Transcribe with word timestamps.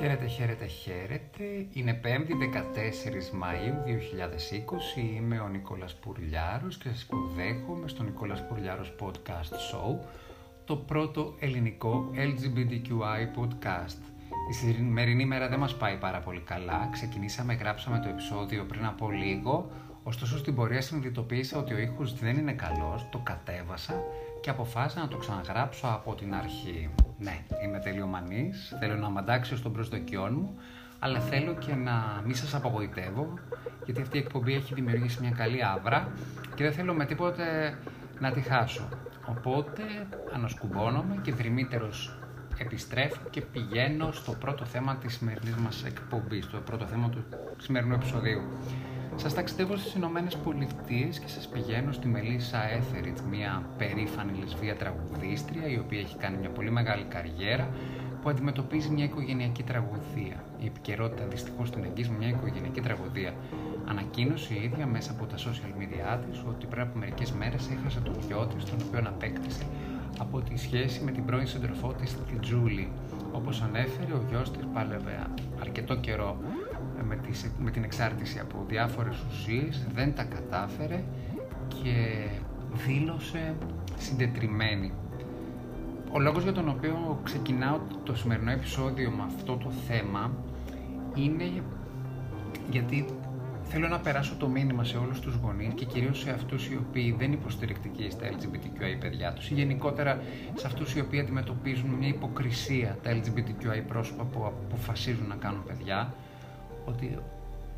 Χαίρετε, 0.00 0.26
χαίρετε, 0.26 0.66
χαίρετε. 0.66 1.44
Είναι 1.72 2.00
5η 2.04 2.32
14 2.32 3.30
Μαΐου 3.42 3.74
2020. 3.86 5.16
Είμαι 5.16 5.40
ο 5.40 5.48
Νικόλας 5.48 5.94
Πουρλιάρος 5.94 6.76
και 6.78 6.88
σας 6.88 7.02
υποδέχομαι 7.02 7.88
στο 7.88 8.02
Νικόλας 8.02 8.46
Πουρλιάρος 8.46 8.94
Podcast 9.00 9.52
Show, 9.52 10.06
το 10.64 10.76
πρώτο 10.76 11.34
ελληνικό 11.38 12.10
LGBTQI 12.14 13.40
podcast. 13.40 14.00
Η 14.50 14.52
σημερινή 14.52 15.24
μέρα 15.24 15.48
δεν 15.48 15.58
μας 15.58 15.76
πάει 15.76 15.96
πάρα 15.96 16.18
πολύ 16.18 16.40
καλά. 16.40 16.88
Ξεκινήσαμε, 16.92 17.54
γράψαμε 17.54 17.98
το 17.98 18.08
επεισόδιο 18.08 18.64
πριν 18.64 18.84
από 18.86 19.10
λίγο, 19.10 19.70
ωστόσο 20.02 20.38
στην 20.38 20.54
πορεία 20.54 20.80
συνειδητοποίησα 20.80 21.58
ότι 21.58 21.74
ο 21.74 21.78
ήχος 21.78 22.14
δεν 22.14 22.36
είναι 22.36 22.52
καλός, 22.52 23.08
το 23.10 23.18
κατέβασα 23.18 24.04
και 24.40 24.50
αποφάσισα 24.50 25.00
να 25.00 25.08
το 25.08 25.16
ξαναγράψω 25.16 25.86
από 25.86 26.14
την 26.14 26.34
αρχή. 26.34 26.90
Ναι, 27.18 27.44
είμαι 27.64 27.78
τελειομανής, 27.78 28.76
θέλω 28.80 28.94
να 28.94 29.08
μαντάξω 29.08 29.56
στον 29.56 29.72
προσδοκιών 29.72 30.34
μου, 30.34 30.54
αλλά 30.98 31.20
θέλω 31.20 31.54
και 31.54 31.74
να 31.74 32.22
μην 32.24 32.34
σας 32.34 32.54
απογοητεύω, 32.54 33.38
γιατί 33.84 34.00
αυτή 34.00 34.16
η 34.16 34.20
εκπομπή 34.20 34.54
έχει 34.54 34.74
δημιουργήσει 34.74 35.18
μια 35.20 35.30
καλή 35.30 35.64
άβρα 35.64 36.12
και 36.54 36.62
δεν 36.64 36.72
θέλω 36.72 36.94
με 36.94 37.04
τίποτε 37.04 37.78
να 38.20 38.32
τη 38.32 38.40
χάσω. 38.40 38.88
Οπότε 39.28 39.82
ανασκουμπώνομαι 40.34 41.18
και 41.22 41.32
δρυμύτερος 41.32 42.18
επιστρέφω 42.58 43.20
και 43.30 43.40
πηγαίνω 43.40 44.12
στο 44.12 44.32
πρώτο 44.32 44.64
θέμα 44.64 44.96
της 44.96 45.14
σημερινής 45.14 45.54
μας 45.54 45.84
εκπομπής, 45.84 46.46
το 46.46 46.58
πρώτο 46.58 46.86
θέμα 46.86 47.08
του 47.08 47.24
σημερινού 47.58 47.94
επεισοδίου. 47.94 48.42
Σας 49.20 49.34
ταξιδεύω 49.34 49.76
στις 49.76 49.94
Ηνωμένες 49.94 50.36
Πολιτείες 50.36 51.18
και 51.18 51.28
σας 51.28 51.48
πηγαίνω 51.48 51.92
στη 51.92 52.08
Μελίσσα 52.08 52.70
Έθεριτ, 52.70 53.18
μια 53.30 53.62
περήφανη 53.78 54.38
λεσβία 54.38 54.76
τραγουδίστρια 54.76 55.66
η 55.68 55.78
οποία 55.78 55.98
έχει 55.98 56.16
κάνει 56.16 56.36
μια 56.36 56.48
πολύ 56.50 56.70
μεγάλη 56.70 57.04
καριέρα 57.04 57.68
που 58.22 58.28
αντιμετωπίζει 58.28 58.90
μια 58.90 59.04
οικογενειακή 59.04 59.62
τραγωδία. 59.62 60.44
Η 60.60 60.66
επικαιρότητα 60.66 61.24
δυστυχώς 61.26 61.70
την 61.70 61.84
εγγύζει 61.84 62.10
μια 62.18 62.28
οικογενειακή 62.28 62.80
τραγωδία. 62.80 63.34
Ανακοίνωσε 63.86 64.54
η 64.54 64.62
ίδια 64.62 64.86
μέσα 64.86 65.10
από 65.10 65.26
τα 65.26 65.36
social 65.36 65.72
media 65.80 66.18
της 66.30 66.42
ότι 66.48 66.66
πριν 66.66 66.82
από 66.82 66.98
μερικές 66.98 67.32
μέρες 67.32 67.70
έχασε 67.70 68.00
τον 68.00 68.14
γιο 68.26 68.46
της, 68.46 68.64
τον 68.64 68.78
οποίο 68.86 69.02
απέκτησε 69.06 69.62
από 70.18 70.40
τη 70.40 70.56
σχέση 70.56 71.04
με 71.04 71.10
την 71.10 71.24
πρώην 71.24 71.46
σύντροφό 71.46 71.92
της, 71.92 72.16
τη 72.30 72.38
Τζούλη. 72.40 72.90
Όπως 73.32 73.62
ανέφερε, 73.62 74.12
ο 74.12 74.22
γιος 74.28 74.50
της 74.50 74.64
πάλευε 74.72 75.26
αρκετό 75.60 75.96
καιρό 75.96 76.36
με, 77.08 77.16
τις, 77.16 77.50
με 77.58 77.70
την 77.70 77.84
εξάρτηση 77.84 78.38
από 78.38 78.64
διάφορες 78.68 79.16
ουσίες, 79.28 79.86
δεν 79.94 80.14
τα 80.14 80.24
κατάφερε 80.24 81.02
και 81.68 82.26
δήλωσε 82.86 83.54
συντετριμένη. 83.98 84.92
Ο 86.12 86.18
λόγος 86.18 86.42
για 86.42 86.52
τον 86.52 86.68
οποίο 86.68 87.20
ξεκινάω 87.24 87.78
το 88.04 88.14
σημερινό 88.14 88.50
επεισόδιο 88.50 89.10
με 89.10 89.22
αυτό 89.22 89.56
το 89.56 89.70
θέμα 89.70 90.30
είναι 91.14 91.62
γιατί 92.70 93.06
θέλω 93.62 93.88
να 93.88 93.98
περάσω 93.98 94.34
το 94.38 94.48
μήνυμα 94.48 94.84
σε 94.84 94.96
όλους 94.96 95.20
τους 95.20 95.34
γονείς 95.34 95.74
και 95.74 95.84
κυρίως 95.84 96.18
σε 96.18 96.30
αυτούς 96.30 96.66
οι 96.68 96.76
οποίοι 96.76 97.14
δεν 97.18 97.32
υποστηρικτικοί 97.32 98.10
στα 98.10 98.26
LGBTQI 98.26 99.00
παιδιά 99.00 99.32
τους 99.32 99.50
ή 99.50 99.54
γενικότερα 99.54 100.20
σε 100.54 100.66
αυτούς 100.66 100.94
οι 100.94 101.00
οποίοι 101.00 101.20
αντιμετωπίζουν 101.20 101.90
μια 101.90 102.08
υποκρισία 102.08 102.98
τα 103.02 103.10
LGBTQI 103.10 103.82
πρόσωπα 103.88 104.24
που 104.24 104.44
αποφασίζουν 104.46 105.26
να 105.26 105.34
κάνουν 105.34 105.64
παιδιά 105.66 106.14
ότι 106.88 107.18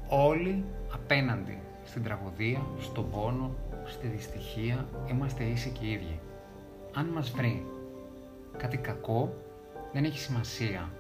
όλοι 0.09 0.65
απέναντι 0.93 1.59
στην 1.85 2.03
τραγωδία, 2.03 2.67
στον 2.81 3.11
πόνο, 3.11 3.55
στη 3.85 4.07
δυστυχία 4.07 4.89
είμαστε 5.11 5.45
ίσοι 5.45 5.71
και 5.71 5.87
ίδιοι. 5.87 6.21
Αν 6.95 7.07
μας 7.07 7.31
βρει 7.31 7.67
κάτι 8.57 8.77
κακό, 8.77 9.35
δεν 9.93 10.05
έχει 10.05 10.19
σημασία 10.19 10.91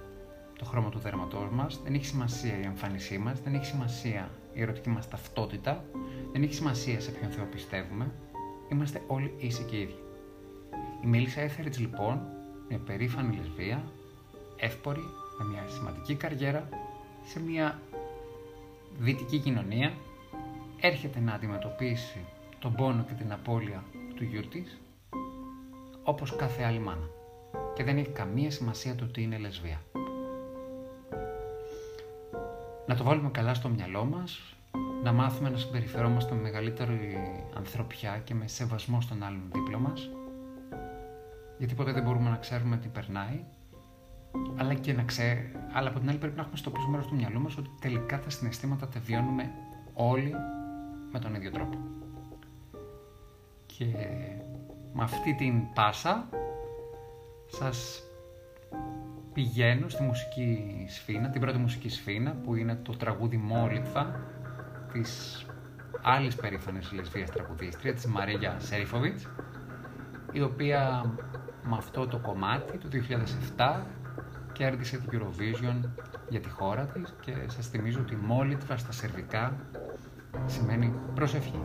το 0.58 0.64
χρώμα 0.64 0.88
του 0.88 0.98
δέρματός 0.98 1.50
μας, 1.50 1.80
δεν 1.84 1.94
έχει 1.94 2.04
σημασία 2.04 2.58
η 2.58 2.64
εμφάνισή 2.64 3.18
μας, 3.18 3.40
δεν 3.40 3.54
έχει 3.54 3.64
σημασία 3.64 4.30
η 4.52 4.62
ερωτική 4.62 4.88
μας 4.88 5.08
ταυτότητα, 5.08 5.84
δεν 6.32 6.42
έχει 6.42 6.54
σημασία 6.54 7.00
σε 7.00 7.10
ποιον 7.10 7.30
Θεό 7.30 7.44
πιστεύουμε, 7.44 8.10
είμαστε 8.72 9.02
όλοι 9.06 9.34
ίσοι 9.38 9.62
και 9.62 9.80
ίδιοι. 9.80 9.98
Η 11.04 11.06
Μέλισσα 11.06 11.40
Έθεριτς 11.40 11.78
λοιπόν, 11.78 12.20
μια 12.68 12.78
περήφανη 12.78 13.36
λεσβία, 13.36 13.84
εύπορη, 14.56 15.04
με 15.38 15.44
μια 15.44 15.64
σημαντική 15.68 16.14
καριέρα, 16.14 16.68
σε 17.24 17.40
μια 17.40 17.80
δυτική 18.98 19.38
κοινωνία 19.38 19.92
έρχεται 20.80 21.20
να 21.20 21.32
αντιμετωπίσει 21.32 22.24
τον 22.58 22.74
πόνο 22.74 23.04
και 23.08 23.14
την 23.14 23.32
απώλεια 23.32 23.84
του 24.14 24.24
γιού 24.24 24.48
της 24.48 24.80
όπως 26.02 26.36
κάθε 26.36 26.62
άλλη 26.64 26.78
μάνα 26.78 27.08
και 27.74 27.84
δεν 27.84 27.98
έχει 27.98 28.08
καμία 28.08 28.50
σημασία 28.50 28.94
το 28.94 29.04
ότι 29.04 29.22
είναι 29.22 29.38
λεσβία. 29.38 29.80
Να 32.86 32.96
το 32.96 33.04
βάλουμε 33.04 33.30
καλά 33.30 33.54
στο 33.54 33.68
μυαλό 33.68 34.04
μας, 34.04 34.54
να 35.02 35.12
μάθουμε 35.12 35.50
να 35.50 35.56
συμπεριφερόμαστε 35.56 36.34
με 36.34 36.40
μεγαλύτερη 36.40 37.18
ανθρωπιά 37.56 38.20
και 38.24 38.34
με 38.34 38.48
σεβασμό 38.48 39.00
στον 39.00 39.22
άλλον 39.22 39.50
δίπλα 39.52 39.78
μας, 39.78 40.10
γιατί 41.58 41.74
ποτέ 41.74 41.92
δεν 41.92 42.02
μπορούμε 42.02 42.30
να 42.30 42.36
ξέρουμε 42.36 42.76
τι 42.76 42.88
περνάει 42.88 43.44
αλλά 44.56 44.74
και 44.74 44.92
να 44.92 45.02
ξέρει, 45.02 45.52
αλλά 45.72 45.88
από 45.88 45.98
την 45.98 46.08
άλλη 46.08 46.18
πρέπει 46.18 46.36
να 46.36 46.42
έχουμε 46.42 46.56
στο 46.56 46.70
πίσω 46.70 46.88
μέρο 46.88 47.04
του 47.04 47.14
μυαλού 47.14 47.40
μας 47.40 47.56
ότι 47.56 47.70
τελικά 47.80 48.20
τα 48.20 48.30
συναισθήματα 48.30 48.88
τα 48.88 49.00
βιώνουμε 49.00 49.52
όλοι 49.94 50.34
με 51.12 51.18
τον 51.18 51.34
ίδιο 51.34 51.50
τρόπο. 51.50 51.78
Και 53.66 53.86
με 54.92 55.02
αυτή 55.02 55.34
την 55.34 55.72
πάσα 55.74 56.28
σας 57.46 58.02
πηγαίνω 59.32 59.88
στη 59.88 60.02
μουσική 60.02 60.86
σφήνα, 60.88 61.30
την 61.30 61.40
πρώτη 61.40 61.58
μουσική 61.58 61.88
σφήνα 61.88 62.30
που 62.30 62.54
είναι 62.54 62.74
το 62.82 62.96
τραγούδι 62.96 63.36
Μόλιτβα 63.36 64.20
της 64.92 65.44
άλλης 66.02 66.34
περήφανης 66.34 66.92
λεσβίας 66.92 67.30
τραγουδίστρια, 67.30 67.94
της 67.94 68.06
Μαρίγια 68.06 68.56
Σέριφοβιτς 68.58 69.28
η 70.32 70.42
οποία 70.42 71.12
με 71.62 71.76
αυτό 71.76 72.06
το 72.06 72.18
κομμάτι 72.18 72.78
του 72.78 72.88
2007 73.56 73.80
κέρδισε 74.60 74.96
την 74.98 75.20
Eurovision 75.20 75.88
για 76.28 76.40
τη 76.40 76.48
χώρα 76.48 76.84
της 76.86 77.14
και 77.20 77.32
σας 77.46 77.66
θυμίζω 77.68 78.00
ότι 78.00 78.16
μόλιτβα 78.16 78.76
στα 78.76 78.92
σερβικά 78.92 79.56
σημαίνει 80.46 80.94
προσευχή. 81.14 81.60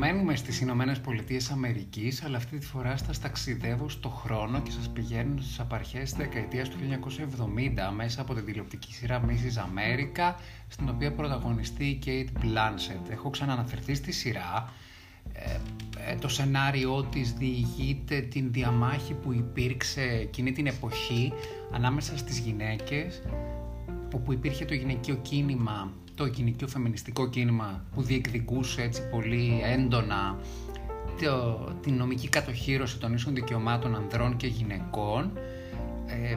Παραμένουμε 0.00 0.36
στις 0.36 0.60
Ηνωμένες 0.60 1.00
Πολιτείες 1.00 1.50
Αμερικής, 1.50 2.24
αλλά 2.24 2.36
αυτή 2.36 2.58
τη 2.58 2.66
φορά 2.66 2.96
σας 2.96 3.18
ταξιδεύω 3.18 3.88
στο 3.88 4.08
χρόνο 4.08 4.60
και 4.60 4.70
σας 4.70 4.88
πηγαίνω 4.88 5.40
στις 5.40 5.60
απαρχές 5.60 6.02
της 6.02 6.12
δεκαετίας 6.12 6.68
του 6.68 6.76
1970 6.78 7.92
μέσα 7.94 8.20
από 8.20 8.34
την 8.34 8.44
τηλεοπτική 8.44 8.92
σειρά 8.94 9.24
Mrs. 9.24 9.58
America, 9.58 10.34
στην 10.68 10.88
οποία 10.88 11.12
πρωταγωνιστεί 11.12 11.84
η 11.84 11.98
Kate 12.04 12.44
Blanchett. 12.44 13.10
Έχω 13.10 13.30
ξαναναφερθεί 13.30 13.94
στη 13.94 14.12
σειρά. 14.12 14.72
Ε, 15.32 15.58
ε, 16.10 16.14
το 16.14 16.28
σενάριό 16.28 17.02
της 17.02 17.32
διηγείται 17.32 18.20
την 18.20 18.52
διαμάχη 18.52 19.14
που 19.14 19.32
υπήρξε 19.32 20.02
εκείνη 20.02 20.52
την 20.52 20.66
εποχή 20.66 21.32
ανάμεσα 21.72 22.18
στις 22.18 22.38
γυναίκες, 22.38 23.22
όπου 24.14 24.32
υπήρχε 24.32 24.64
το 24.64 24.74
γυναικείο 24.74 25.14
κίνημα 25.14 25.92
το 26.18 26.26
γυναικείο 26.26 26.68
φεμινιστικό 26.68 27.28
κίνημα 27.28 27.84
που 27.94 28.02
διεκδικούσε 28.02 28.82
έτσι 28.82 29.02
πολύ 29.10 29.60
έντονα 29.64 30.38
το, 31.20 31.54
την 31.82 31.94
νομική 31.94 32.28
κατοχήρωση 32.28 32.98
των 32.98 33.14
ίσων 33.14 33.34
δικαιωμάτων 33.34 33.94
ανδρών 33.94 34.36
και 34.36 34.46
γυναικών. 34.46 35.38
Ε, 36.06 36.36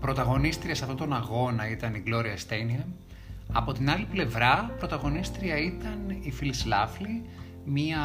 πρωταγωνίστρια 0.00 0.74
σε 0.74 0.82
αυτόν 0.82 0.96
τον 0.98 1.12
αγώνα 1.12 1.70
ήταν 1.70 1.94
η 1.94 2.02
Gloria 2.06 2.36
Steinem. 2.48 2.84
Από 3.52 3.72
την 3.72 3.90
άλλη 3.90 4.06
πλευρά, 4.10 4.74
πρωταγωνίστρια 4.78 5.56
ήταν 5.56 6.10
η 6.10 6.32
Phyllis 6.40 6.66
Λάφλι, 6.66 7.22
μια 7.64 8.00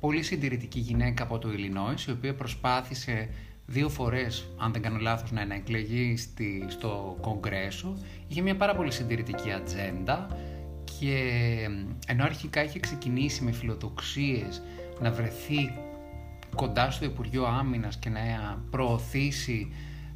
πολύ 0.00 0.22
συντηρητική 0.22 0.78
γυναίκα 0.78 1.22
από 1.22 1.38
το 1.38 1.48
Illinois, 1.48 2.08
η 2.08 2.10
οποία 2.10 2.34
προσπάθησε 2.34 3.28
δύο 3.70 3.88
φορές, 3.88 4.48
αν 4.58 4.72
δεν 4.72 4.82
κάνω 4.82 4.98
λάθος, 4.98 5.30
να 5.30 5.54
εκλεγεί 5.54 6.16
στη, 6.16 6.64
στο 6.68 7.16
Κογκρέσο. 7.20 7.98
Είχε 8.28 8.40
μια 8.40 8.56
πάρα 8.56 8.74
πολύ 8.74 8.92
συντηρητική 8.92 9.52
ατζέντα 9.52 10.36
και 10.98 11.14
ενώ 12.06 12.24
αρχικά 12.24 12.64
είχε 12.64 12.80
ξεκινήσει 12.80 13.44
με 13.44 13.52
φιλοδοξίες 13.52 14.62
να 15.00 15.10
βρεθεί 15.10 15.72
κοντά 16.54 16.90
στο 16.90 17.04
Υπουργείο 17.04 17.46
Άμυνας 17.46 17.96
και 17.96 18.08
να 18.08 18.20
προωθήσει 18.70 19.72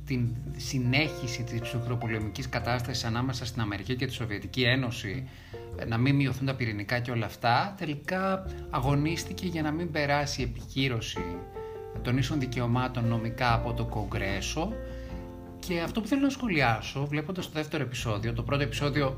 την 0.07 0.35
συνέχιση 0.57 1.43
της 1.43 1.61
ψυχροπολεμικής 1.61 2.49
κατάστασης 2.49 3.05
ανάμεσα 3.05 3.47
στην 3.47 3.61
Αμερική 3.61 3.97
και 3.97 4.07
τη 4.07 4.13
Σοβιετική 4.13 4.63
Ένωση, 4.63 5.29
να 5.87 5.99
μην 5.99 6.15
μειωθούν 6.15 6.47
τα 6.47 6.55
πυρηνικά 6.55 6.99
και 6.99 7.11
όλα 7.11 7.27
αυτά, 7.27 7.75
τελικά 7.79 8.47
αγωνίστηκε 8.71 9.47
για 9.47 9.63
να 9.63 9.71
μην 9.71 9.91
περάσει 9.91 10.41
η 10.41 10.45
επικύρωση 10.45 11.25
των 12.03 12.19
ίσων 12.19 12.41
δικαιωμάτων 12.41 13.05
νομικά 13.05 13.55
από 13.55 13.73
το 13.73 13.85
Κογκρέσο 13.85 14.73
και 15.59 15.81
αυτό 15.81 16.01
που 16.01 16.07
θέλω 16.07 16.21
να 16.21 16.31
σχολιάσω 16.31 17.07
βλέποντας 17.07 17.47
το 17.47 17.53
δεύτερο 17.55 17.83
επεισόδιο, 17.83 18.33
το 18.33 18.43
πρώτο 18.43 18.63
επεισόδιο 18.63 19.17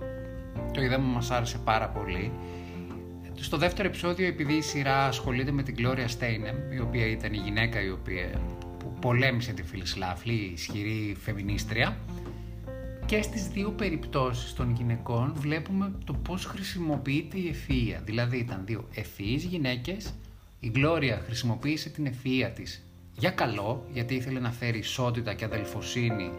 το 0.73 0.82
είδαμε 0.82 1.06
μας 1.06 1.31
άρεσε 1.31 1.59
πάρα 1.65 1.88
πολύ 1.88 2.32
Στο 3.35 3.56
δεύτερο 3.56 3.88
επεισόδιο, 3.88 4.26
επειδή 4.26 4.53
η 4.53 4.62
σειρά 4.62 5.06
ασχολείται 5.06 5.50
με 5.50 5.62
την 5.62 5.75
Gloria 5.79 6.06
Steinem, 6.19 6.75
η 6.75 6.81
οποία 6.81 7.06
ήταν 7.06 7.32
η 7.32 7.37
γυναίκα 7.37 7.82
η 7.82 7.91
οποία 7.91 8.41
που 8.79 8.94
πολέμησε 9.00 9.53
τη 9.53 9.62
Φιλισλάφλη, 9.62 10.32
η 10.32 10.53
ισχυρή 10.53 11.17
φεμινίστρια, 11.21 11.97
και 13.06 13.23
στις 13.23 13.49
δύο 13.49 13.71
περιπτώσεις 13.71 14.53
των 14.53 14.75
γυναικών 14.76 15.32
βλέπουμε 15.37 15.93
το 16.05 16.12
πώς 16.12 16.44
χρησιμοποιείται 16.44 17.38
η 17.38 17.55
ευφυΐα. 17.55 18.00
Δηλαδή 18.05 18.38
ήταν 18.38 18.62
δύο 18.65 18.88
ευφυείς 18.94 19.44
γυναίκες, 19.44 20.15
η 20.64 20.70
Γκλώρια 20.70 21.22
χρησιμοποίησε 21.25 21.88
την 21.88 22.06
ευφυΐα 22.06 22.50
της 22.55 22.82
για 23.12 23.31
καλό, 23.31 23.87
γιατί 23.93 24.14
ήθελε 24.14 24.40
να 24.40 24.52
φέρει 24.52 24.78
ισότητα 24.78 25.34
και 25.34 25.44
αδελφοσύνη 25.44 26.31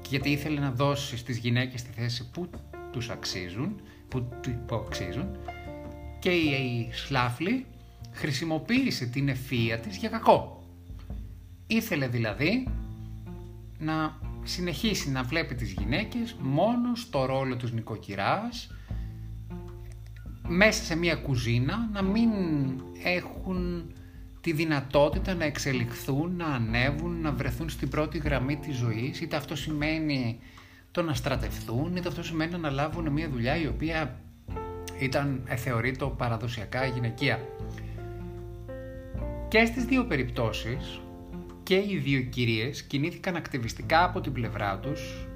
και 0.00 0.08
γιατί 0.08 0.30
ήθελε 0.30 0.60
να 0.60 0.70
δώσει 0.70 1.16
στις 1.16 1.38
γυναίκες 1.38 1.82
τη 1.82 1.90
θέση 1.90 2.30
που 2.30 2.50
τους 2.92 3.10
αξίζουν, 3.10 3.80
που, 4.08 4.28
που 4.66 4.74
αξίζουν 4.74 5.36
και 6.18 6.30
η 6.30 6.88
Σλάφλη 6.92 7.66
χρησιμοποίησε 8.12 9.06
την 9.06 9.28
ευφυΐα 9.28 9.78
της 9.82 9.96
για 9.96 10.08
κακό. 10.08 10.62
Ήθελε 11.66 12.08
δηλαδή 12.08 12.68
να 13.78 14.18
συνεχίσει 14.42 15.10
να 15.10 15.22
βλέπει 15.22 15.54
τις 15.54 15.72
γυναίκες 15.72 16.36
μόνο 16.40 16.94
στο 16.94 17.24
ρόλο 17.24 17.56
τους 17.56 17.72
νοικοκυράς, 17.72 18.70
μέσα 20.48 20.84
σε 20.84 20.96
μια 20.96 21.16
κουζίνα, 21.16 21.88
να 21.92 22.02
μην 22.02 22.30
έχουν 23.04 23.92
τη 24.40 24.52
δυνατότητα 24.52 25.34
να 25.34 25.44
εξελιχθούν, 25.44 26.36
να 26.36 26.46
ανέβουν, 26.46 27.20
να 27.20 27.32
βρεθούν 27.32 27.68
στην 27.68 27.88
πρώτη 27.88 28.18
γραμμή 28.18 28.56
της 28.56 28.76
ζωής, 28.76 29.20
είτε 29.20 29.36
αυτό 29.36 29.56
σημαίνει 29.56 30.40
το 30.90 31.02
να 31.02 31.14
στρατευθούν, 31.14 31.96
είτε 31.96 32.08
αυτό 32.08 32.22
σημαίνει 32.22 32.50
να 32.50 32.56
αναλάβουν 32.56 33.12
μια 33.12 33.28
δουλειά 33.28 33.56
η 33.56 33.66
οποία 33.66 34.20
ήταν 34.98 35.42
θεωρείται 35.56 36.12
παραδοσιακά 36.16 36.86
γυναικεία. 36.86 37.40
Και 39.48 39.64
στις 39.64 39.84
δύο 39.84 40.04
περιπτώσεις 40.04 41.00
και 41.62 41.74
οι 41.74 42.00
δύο 42.04 42.20
κυρίες 42.20 42.82
κινήθηκαν 42.82 43.36
ακτιβιστικά 43.36 44.04
από 44.04 44.20
την 44.20 44.32
πλευρά 44.32 44.78
τους 44.78 45.26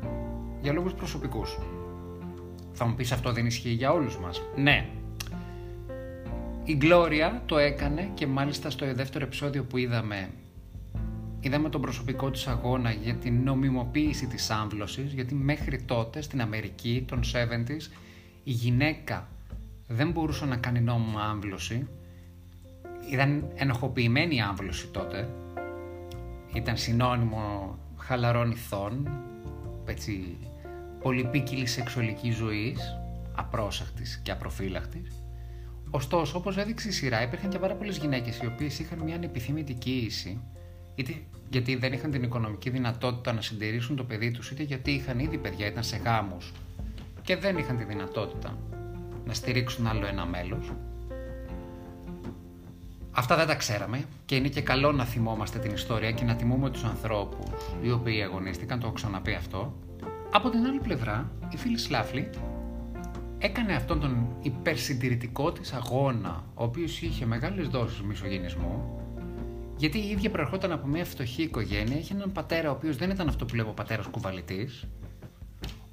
για 0.63 0.73
λόγους 0.73 0.95
προσωπικούς. 0.95 1.59
Θα 2.73 2.85
μου 2.85 2.95
πεις 2.95 3.13
αυτό 3.13 3.33
δεν 3.33 3.47
ισχύει 3.47 3.71
για 3.71 3.93
όλους 3.93 4.19
μας. 4.19 4.43
Ναι. 4.57 4.89
Η 6.65 6.75
Γκλώρια 6.75 7.43
το 7.47 7.59
έκανε 7.59 8.11
και 8.15 8.27
μάλιστα 8.27 8.71
στο 8.71 8.95
δεύτερο 8.95 9.25
επεισόδιο 9.25 9.65
που 9.65 9.77
είδαμε 9.77 10.31
είδαμε 11.41 11.69
τον 11.69 11.81
προσωπικό 11.81 12.31
της 12.31 12.47
αγώνα 12.47 12.91
για 12.91 13.15
την 13.15 13.43
νομιμοποίηση 13.43 14.27
της 14.27 14.51
άμβλωσης 14.51 15.13
γιατί 15.13 15.35
μέχρι 15.35 15.83
τότε 15.83 16.21
στην 16.21 16.41
Αμερική 16.41 17.05
των 17.09 17.21
70s 17.23 17.91
η 18.45 18.51
γυναίκα 18.51 19.29
δεν 19.89 20.11
μπορούσε 20.11 20.45
να 20.45 20.57
κάνει 20.57 20.81
νόμιμο 20.81 21.19
άμβλωση 21.19 21.89
ήταν 23.11 23.51
ενοχοποιημένη 23.55 24.35
η 24.35 24.41
άμβλωση 24.41 24.87
τότε 24.87 25.29
ήταν 26.55 26.77
συνώνυμο 26.77 27.79
χαλαρών 27.97 28.51
ηθών, 28.51 29.09
έτσι, 29.85 30.39
πολυπίκυλης 31.03 31.73
σεξουαλικής 31.73 32.37
ζωής, 32.37 32.99
απρόσαχτης 33.35 34.21
και 34.23 34.31
απροφύλακτης. 34.31 35.22
Ωστόσο, 35.95 36.39
όπως 36.39 36.57
έδειξε 36.57 36.89
η 36.89 36.91
σειρά, 36.91 37.23
υπήρχαν 37.23 37.51
και 37.51 37.59
πάρα 37.59 37.75
πολλές 37.75 37.97
γυναίκες 37.97 38.39
οι 38.39 38.47
οποίες 38.47 38.79
είχαν 38.79 38.99
μια 38.99 39.15
ανεπιθύμητη 39.15 39.73
κοίηση, 39.73 40.41
είτε 40.95 41.15
γιατί 41.51 41.77
δεν 41.77 41.93
είχαν 41.93 42.11
την 42.11 42.23
οικονομική 42.23 42.71
δυνατότητα 42.71 43.33
να 43.33 43.41
συντηρήσουν 43.41 43.97
το 43.97 44.05
παιδί 44.05 44.31
τους, 44.31 44.51
είτε 44.51 44.63
γιατί 44.63 44.91
είχαν 44.91 45.19
ήδη 45.19 45.39
παιδιά, 45.39 45.67
ήταν 45.67 45.83
σε 45.83 45.97
γάμους 45.97 46.53
και 47.23 47.37
δεν 47.37 47.59
είχαν 47.59 47.77
τη 47.77 47.85
δυνατότητα 47.85 48.59
να 49.27 49.35
στηρίξουν 49.35 49.87
άλλο 49.87 50.07
ένα 50.07 50.27
μέλος 50.27 50.73
Αυτά 53.15 53.37
δεν 53.37 53.47
τα 53.47 53.55
ξέραμε 53.55 54.05
και 54.25 54.35
είναι 54.35 54.49
και 54.49 54.61
καλό 54.61 54.93
να 54.93 55.05
θυμόμαστε 55.05 55.59
την 55.59 55.73
ιστορία 55.73 56.13
και 56.13 56.25
να 56.25 56.35
τιμούμε 56.35 56.71
τους 56.71 56.85
ανθρώπους 56.85 57.47
οι 57.83 57.91
οποίοι 57.91 58.23
αγωνίστηκαν, 58.23 58.81
το 58.81 58.87
έχω 58.87 58.95
ξαναπεί 58.95 59.33
αυτό. 59.33 59.75
Από 60.33 60.51
την 60.51 60.67
άλλη 60.67 60.79
πλευρά, 60.79 61.31
η 61.51 61.57
φίλη 61.57 61.79
Σλάφλη 61.79 62.31
έκανε 63.43 63.75
αυτόν 63.75 64.01
τον 64.01 64.37
υπερσυντηρητικό 64.43 65.53
της 65.53 65.73
αγώνα, 65.73 66.45
ο 66.55 66.65
οποίος 66.65 67.03
είχε 67.03 67.27
μεγάλες 67.27 67.69
δόσεις 67.69 68.01
μισογενισμού, 68.01 69.01
γιατί 69.77 69.99
η 69.99 70.09
ίδια 70.09 70.31
προερχόταν 70.31 70.73
από 70.73 70.87
μια 70.87 71.05
φτωχή 71.05 71.43
οικογένεια, 71.43 71.99
είχε 71.99 72.15
έναν 72.15 72.33
πατέρα 72.33 72.71
ο 72.71 72.73
οποίος 72.73 72.97
δεν 72.97 73.11
ήταν 73.11 73.29
αυτό 73.29 73.45
που 73.45 73.55
λέμε 73.55 73.69
ο 73.69 73.73
πατέρας 73.73 74.07
κουβαλητής, 74.07 74.85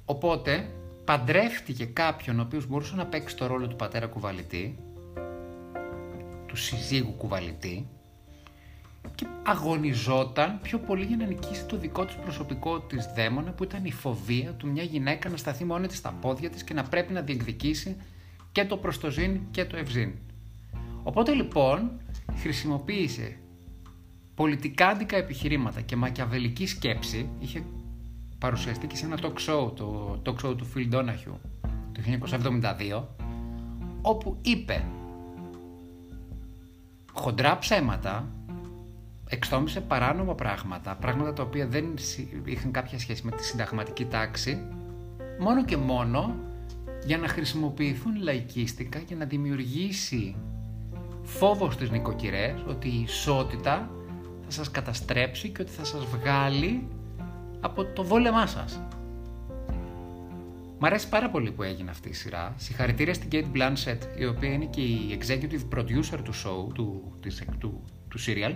οπότε 0.04 0.70
παντρεύτηκε 1.04 1.84
κάποιον 1.84 2.38
ο 2.38 2.42
οποίος 2.42 2.66
μπορούσε 2.66 2.94
να 2.94 3.06
παίξει 3.06 3.36
το 3.36 3.46
ρόλο 3.46 3.68
του 3.68 3.76
πατέρα 3.76 4.06
κουβαλητή 4.06 4.78
του 6.46 6.56
συζύγου 6.56 7.14
κουβαλητή 7.16 7.88
και 9.14 9.26
αγωνιζόταν 9.42 10.58
πιο 10.62 10.78
πολύ 10.78 11.04
για 11.04 11.16
να 11.16 11.26
νικήσει 11.26 11.64
το 11.64 11.76
δικό 11.76 12.04
της 12.04 12.14
προσωπικό 12.14 12.80
της 12.80 13.06
δαίμονα 13.14 13.50
που 13.50 13.64
ήταν 13.64 13.84
η 13.84 13.92
φοβία 13.92 14.52
του 14.52 14.70
μια 14.70 14.82
γυναίκα 14.82 15.28
να 15.28 15.36
σταθεί 15.36 15.64
μόνη 15.64 15.86
της 15.86 15.96
στα 15.96 16.10
πόδια 16.20 16.50
της 16.50 16.64
και 16.64 16.74
να 16.74 16.82
πρέπει 16.82 17.12
να 17.12 17.20
διεκδικήσει 17.20 17.96
και 18.52 18.64
το 18.64 18.76
προστοζήν 18.76 19.40
και 19.50 19.64
το 19.64 19.76
ευζήν. 19.76 20.12
Οπότε 21.02 21.32
λοιπόν 21.32 21.90
χρησιμοποίησε 22.36 23.36
πολιτικά 24.34 24.86
αντικά 24.86 25.16
επιχειρήματα 25.16 25.80
και 25.80 25.96
μακιαβελική 25.96 26.66
σκέψη, 26.66 27.28
είχε 27.38 27.64
παρουσιαστεί 28.38 28.86
και 28.86 28.96
σε 28.96 29.04
ένα 29.04 29.18
talk 29.22 29.48
show, 29.48 29.72
το 29.76 30.18
talk 30.24 30.46
show 30.46 30.56
του 30.56 30.66
Phil 30.74 30.94
Donahue 30.94 31.34
το 31.92 32.28
1972, 32.90 33.02
όπου 34.02 34.38
είπε 34.42 34.84
χοντρά 37.12 37.58
ψέματα, 37.58 38.28
εξτόμησε 39.30 39.80
παράνομα 39.80 40.34
πράγματα, 40.34 40.94
πράγματα 40.94 41.32
τα 41.32 41.42
οποία 41.42 41.66
δεν 41.66 41.84
είχαν 42.44 42.70
κάποια 42.70 42.98
σχέση 42.98 43.24
με 43.24 43.30
τη 43.30 43.44
συνταγματική 43.44 44.04
τάξη, 44.04 44.62
μόνο 45.38 45.64
και 45.64 45.76
μόνο 45.76 46.34
για 47.04 47.18
να 47.18 47.28
χρησιμοποιηθούν 47.28 48.22
λαϊκίστικα 48.22 48.98
και 48.98 49.14
να 49.14 49.24
δημιουργήσει 49.24 50.36
φόβο 51.22 51.70
στις 51.70 51.90
νοικοκυρές 51.90 52.64
ότι 52.68 52.88
η 52.88 53.00
ισότητα 53.00 53.90
θα 54.44 54.50
σας 54.50 54.70
καταστρέψει 54.70 55.48
και 55.48 55.62
ότι 55.62 55.70
θα 55.70 55.84
σας 55.84 56.04
βγάλει 56.04 56.88
από 57.60 57.84
το 57.84 58.04
βόλεμά 58.04 58.46
σας. 58.46 58.80
Μ' 60.78 60.84
αρέσει 60.84 61.08
πάρα 61.08 61.30
πολύ 61.30 61.50
που 61.50 61.62
έγινε 61.62 61.90
αυτή 61.90 62.08
η 62.08 62.12
σειρά. 62.12 62.54
Συγχαρητήρια 62.56 63.14
στην 63.14 63.28
Kate 63.32 63.56
Blanchett, 63.56 64.18
η 64.18 64.26
οποία 64.26 64.52
είναι 64.52 64.64
και 64.64 64.80
η 64.80 65.18
executive 65.20 65.78
producer 65.78 66.18
του 66.24 66.34
show, 66.34 66.74
του, 66.74 67.16
της, 67.20 67.44
του, 67.58 67.84
του 68.08 68.18
serial. 68.26 68.54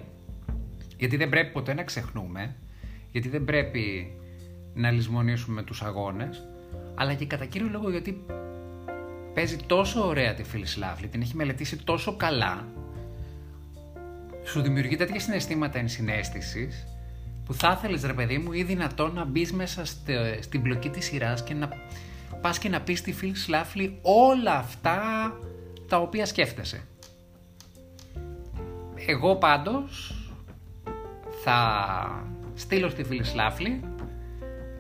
Γιατί 1.05 1.19
δεν 1.19 1.29
πρέπει 1.29 1.53
ποτέ 1.53 1.75
να 1.75 1.83
ξεχνούμε, 1.83 2.55
γιατί 3.11 3.29
δεν 3.29 3.45
πρέπει 3.45 4.13
να 4.75 4.91
λησμονήσουμε 4.91 5.63
τους 5.63 5.83
αγώνες, 5.83 6.43
αλλά 6.95 7.15
και 7.15 7.27
κατά 7.27 7.45
κύριο 7.45 7.69
λόγο 7.71 7.91
γιατί 7.91 8.25
παίζει 9.35 9.57
τόσο 9.67 10.07
ωραία 10.07 10.35
τη 10.35 10.43
φίλη 10.43 10.67
Σλάφλη, 10.67 11.09
την 11.09 11.21
έχει 11.21 11.37
μελετήσει 11.37 11.85
τόσο 11.85 12.17
καλά, 12.17 12.69
σου 14.45 14.63
δημιουργεί 14.63 14.97
τέτοια 14.97 15.21
συναισθήματα 15.21 15.79
ενσυναίσθησης, 15.79 16.87
που 17.45 17.55
θα 17.55 17.77
ήθελες 17.79 18.05
ρε 18.05 18.13
παιδί 18.13 18.39
μου 18.39 18.53
ή 18.53 18.63
δυνατόν 18.63 19.15
να 19.15 19.25
μπεις 19.25 19.53
μέσα 19.53 19.85
στην 20.41 20.63
πλοκή 20.63 20.91
της 20.91 21.05
σειράς 21.05 21.43
και 21.43 21.55
να 21.55 21.69
πας 22.41 22.59
και 22.59 22.69
να 22.69 22.81
πεις 22.81 22.99
στη 22.99 23.13
φίλη 23.13 23.37
Σλάφλη 23.37 23.99
όλα 24.03 24.57
αυτά 24.59 25.01
τα 25.89 26.01
οποία 26.01 26.27
σκέφτεσαι. 26.27 26.85
Εγώ 29.07 29.37
πάντως 29.37 30.19
θα 31.45 32.29
στείλω 32.55 32.89
στη 32.89 33.05
φίλη 33.05 33.25
Σλάφλη 33.25 33.81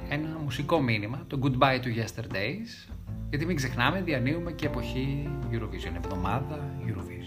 ένα 0.08 0.38
μουσικό 0.42 0.80
μήνυμα, 0.80 1.24
το 1.26 1.38
Goodbye 1.42 1.80
to 1.80 1.86
Yesterdays, 1.86 2.92
γιατί 3.28 3.46
μην 3.46 3.56
ξεχνάμε 3.56 4.00
διανύουμε 4.00 4.52
και 4.52 4.66
εποχή 4.66 5.30
Eurovision, 5.50 5.94
εβδομάδα 5.96 6.74
Eurovision. 6.86 7.23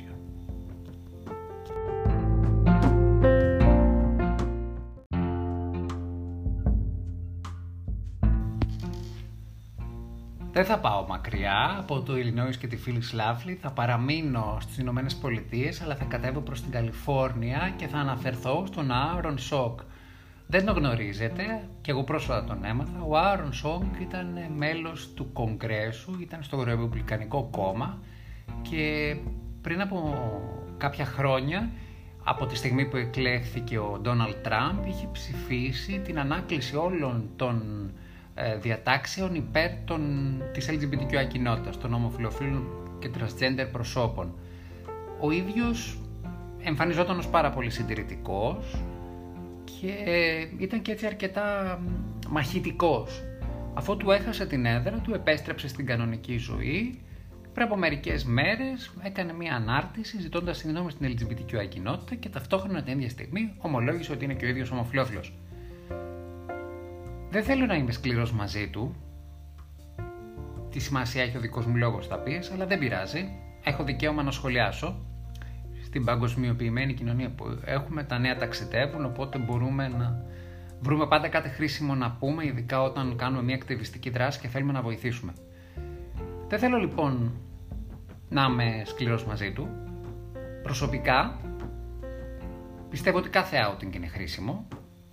Δεν 10.58 10.66
θα 10.66 10.80
πάω 10.80 11.06
μακριά 11.08 11.76
από 11.80 12.02
το 12.02 12.14
Illinois 12.14 12.56
και 12.60 12.68
τη 12.68 12.78
φίλη 12.78 13.02
Σλάφλη, 13.02 13.58
θα 13.62 13.72
παραμείνω 13.72 14.58
στις 14.62 14.78
Ηνωμένες 14.78 15.16
Πολιτείες, 15.16 15.82
αλλά 15.82 15.96
θα 15.96 16.04
κατέβω 16.04 16.40
προς 16.40 16.62
την 16.62 16.72
Καλιφόρνια 16.72 17.74
και 17.76 17.88
θα 17.88 17.98
αναφερθώ 17.98 18.64
στον 18.68 18.92
Άρον 18.92 19.38
Σόκ. 19.38 19.80
Δεν 20.48 20.66
το 20.66 20.72
γνωρίζετε 20.72 21.68
και 21.82 21.92
εγώ 21.92 22.04
πρόσφατα 22.04 22.44
τον 22.44 22.66
έμαθα. 22.66 23.02
Ο 23.08 23.18
Άρον 23.18 23.54
Σόκ 23.54 23.84
ήταν 24.02 24.40
μέλος 24.56 25.14
του 25.14 25.34
Κογκρέσου, 25.34 26.18
ήταν 26.22 26.44
στο 26.44 26.64
Ρεπουμπλικανικό 26.64 27.48
κόμμα 27.52 27.98
και 28.62 29.16
πριν 29.62 29.82
από 29.82 30.20
κάποια 30.78 31.06
χρόνια 31.06 31.70
από 32.24 32.46
τη 32.46 32.56
στιγμή 32.56 32.86
που 32.86 32.98
εκλέχθηκε 32.98 33.78
ο 33.78 34.00
Ντόναλτ 34.02 34.36
Τραμπ 34.44 34.86
είχε 34.86 35.08
ψηφίσει 35.12 36.00
την 36.00 36.20
ανάκληση 36.20 36.76
όλων 36.76 37.30
των 37.36 37.62
ε, 37.94 38.06
διατάξεων 38.60 39.36
υπέρ 39.36 39.70
των, 39.86 40.02
της 40.54 40.70
LGBTQI 40.70 41.28
κοινότητας, 41.28 41.78
των 41.78 41.94
ομοφιλοφίλων 41.94 42.68
και 43.00 43.10
transgender 43.18 43.68
προσώπων. 43.72 44.34
ο 45.20 45.32
ίδιος 45.32 46.00
εμφανιζόταν 46.64 47.18
ως 47.18 47.28
πάρα 47.28 47.50
πολύ 47.50 47.70
συντηρητικός 47.70 48.84
και 49.64 49.94
ήταν 50.58 50.82
και 50.82 50.92
έτσι 50.92 51.06
αρκετά 51.06 51.80
μαχητικός. 52.30 53.24
Αφού 53.74 53.98
του 53.98 54.12
έχασε 54.12 54.46
την 54.46 54.66
έδρα 54.66 54.98
του, 54.98 55.14
επέστρεψε 55.14 55.68
στην 55.68 55.86
κανονική 55.86 56.38
ζωή. 56.38 57.02
Πριν 57.54 57.66
από 57.66 57.78
μερικές 57.78 58.26
μέρες 58.26 58.94
έκανε 59.04 59.34
μια 59.34 59.56
ανάρτηση 59.56 60.22
ζητώντας 60.22 60.58
συγγνώμη 60.58 60.92
στην 60.92 61.16
LGBTQI 61.16 61.68
κοινότητα 61.70 62.16
και 62.16 62.30
ταυτόχρονα 62.30 62.84
την 62.84 62.94
ίδια 62.94 63.10
στιγμή 63.10 63.54
ομολόγησε 63.58 64.12
ότι 64.12 64.24
είναι 64.24 64.34
και 64.34 64.46
ο 64.46 64.48
ίδιος 64.48 64.72
ομοφυλόφιλο. 64.72 65.22
Δεν 67.30 67.44
θέλω 67.44 67.66
να 67.66 67.76
είμαι 67.76 67.92
σκληρός 67.92 68.32
μαζί 68.32 68.70
του. 68.70 68.96
Τι 70.70 70.80
σημασία 70.80 71.24
έχει 71.24 71.38
ο 71.38 71.40
δικός 71.40 71.66
μου 71.66 71.76
λόγος, 71.76 72.08
θα 72.08 72.18
πει, 72.20 72.42
αλλά 72.54 72.66
δεν 72.66 72.80
πειράζει. 72.80 73.30
Έχω 73.64 73.84
δικαίωμα 73.84 74.24
να 74.24 74.32
σχολιάσω. 74.32 75.06
Στην 75.84 76.06
παγκοσμιοποιημένη 76.06 76.94
κοινωνία 76.94 77.30
που 77.30 77.60
έχουμε, 77.66 78.04
τα 78.04 78.20
νέα 78.20 78.38
ταξιδεύουν, 78.38 79.06
οπότε 79.06 79.38
μπορούμε 79.38 79.88
να 79.88 80.26
βρούμε 80.80 81.08
πάντα 81.08 81.28
κάτι 81.28 81.50
χρήσιμο 81.50 81.96
να 81.96 82.12
πούμε, 82.12 82.46
ειδικά 82.46 82.82
όταν 82.82 83.16
κάνουμε 83.18 83.44
μια 83.44 83.56
ακτιβιστική 83.56 84.10
δράση 84.10 84.40
και 84.40 84.48
θέλουμε 84.48 84.72
να 84.72 84.82
βοηθήσουμε. 84.82 85.34
Δεν 86.48 86.60
θέλω 86.60 86.78
λοιπόν 86.78 87.32
να 88.30 88.44
είμαι 88.44 88.82
σκληρός 88.86 89.26
μαζί 89.26 89.52
του. 89.52 89.70
Προσωπικά 90.64 91.40
πιστεύω 92.90 93.18
ότι 93.18 93.30
κάθε 93.30 93.58
outing 93.70 93.96
είναι 93.96 94.08
χρήσιμο. 94.08 94.68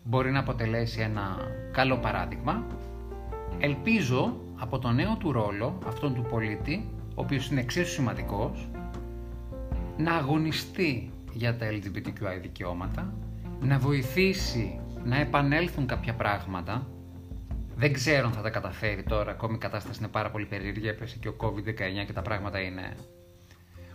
Μπορεί 0.07 0.31
να 0.31 0.39
αποτελέσει 0.39 1.01
ένα 1.01 1.37
καλό 1.73 1.97
παράδειγμα. 1.99 2.67
Ελπίζω 3.59 4.41
από 4.57 4.79
το 4.79 4.91
νέο 4.91 5.17
του 5.17 5.33
ρόλο, 5.33 5.79
αυτόν 5.87 6.15
του 6.15 6.27
πολίτη, 6.31 6.89
ο 7.09 7.23
οποίος 7.23 7.51
είναι 7.51 7.61
εξίσου 7.61 7.93
σημαντικός, 7.93 8.69
να 9.97 10.15
αγωνιστεί 10.15 11.11
για 11.33 11.57
τα 11.57 11.67
LGBTQI 11.71 12.41
δικαιώματα, 12.43 13.15
να 13.61 13.79
βοηθήσει 13.79 14.81
να 15.05 15.17
επανέλθουν 15.17 15.87
κάποια 15.87 16.15
πράγματα. 16.15 16.87
Δεν 17.77 17.93
ξέρω 17.93 18.27
αν 18.27 18.33
θα 18.33 18.43
τα 18.43 18.51
καταφέρει 18.51 19.03
τώρα, 19.03 19.31
ακόμη 19.31 19.55
η 19.55 19.59
κατάσταση 19.59 19.99
είναι 19.99 20.09
πάρα 20.09 20.31
πολύ 20.31 20.47
περίεργη, 20.47 20.89
έπεσε 20.89 21.17
και 21.21 21.29
ο 21.29 21.37
COVID-19 21.39 22.07
και 22.07 22.13
τα 22.13 22.23
πράγματα 22.23 22.61
είναι... 22.61 22.95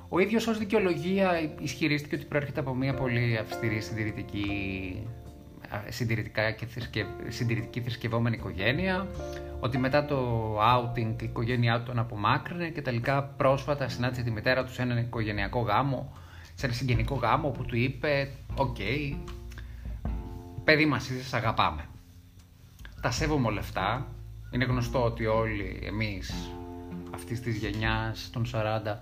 Ο 0.09 0.19
ίδιος 0.19 0.47
ως 0.47 0.57
δικαιολογία 0.57 1.53
ισχυρίστηκε 1.59 2.15
ότι 2.15 2.25
προέρχεται 2.25 2.59
από 2.59 2.75
μια 2.75 2.93
πολύ 2.93 3.37
αυστηρή 3.37 3.81
συντηρητική, 3.81 5.07
συντηρητικά 5.89 6.51
και 6.51 6.65
θρησκευ... 6.65 7.07
συντηρητική 7.27 7.81
θρησκευόμενη 7.81 8.35
οικογένεια, 8.35 9.07
ότι 9.59 9.77
μετά 9.77 10.05
το 10.05 10.57
outing 10.59 11.21
η 11.21 11.25
οικογένειά 11.25 11.79
του 11.79 11.83
τον 11.85 11.99
απομάκρυνε 11.99 12.69
και 12.69 12.81
τελικά 12.81 13.23
πρόσφατα 13.23 13.87
συνάντησε 13.87 14.21
τη 14.21 14.31
μητέρα 14.31 14.63
του 14.63 14.73
σε 14.73 14.81
έναν 14.81 14.97
οικογενειακό 14.97 15.59
γάμο, 15.59 16.13
σε 16.55 16.65
ένα 16.65 16.75
συγγενικό 16.75 17.15
γάμο 17.15 17.49
που 17.49 17.65
του 17.65 17.75
είπε 17.75 18.31
«OK, 18.55 18.75
okay, 18.79 19.15
παιδί 20.63 20.85
μας 20.85 21.09
είσαι, 21.09 21.35
αγαπάμε». 21.35 21.85
Τα 23.01 23.11
σέβομαι 23.11 23.47
όλα 23.47 23.59
αυτά. 23.59 24.07
Είναι 24.51 24.65
γνωστό 24.65 25.03
ότι 25.03 25.25
όλοι 25.25 25.79
εμείς 25.83 26.49
αυτής 27.13 27.41
της 27.41 27.57
γενιάς 27.57 28.29
των 28.33 28.45
40 28.53 28.97